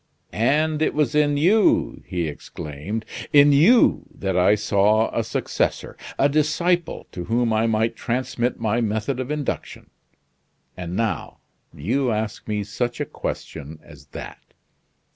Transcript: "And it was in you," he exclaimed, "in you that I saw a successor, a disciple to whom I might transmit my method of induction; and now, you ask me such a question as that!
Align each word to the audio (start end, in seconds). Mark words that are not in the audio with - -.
"And 0.33 0.81
it 0.81 0.95
was 0.95 1.13
in 1.13 1.37
you," 1.37 2.01
he 2.07 2.27
exclaimed, 2.27 3.05
"in 3.31 3.51
you 3.53 4.07
that 4.15 4.35
I 4.35 4.55
saw 4.55 5.15
a 5.15 5.23
successor, 5.23 5.95
a 6.17 6.27
disciple 6.27 7.05
to 7.11 7.25
whom 7.25 7.53
I 7.53 7.67
might 7.67 7.95
transmit 7.95 8.59
my 8.59 8.81
method 8.81 9.19
of 9.19 9.29
induction; 9.29 9.91
and 10.75 10.95
now, 10.95 11.37
you 11.71 12.09
ask 12.11 12.47
me 12.47 12.63
such 12.63 12.99
a 12.99 13.05
question 13.05 13.77
as 13.83 14.07
that! 14.07 14.41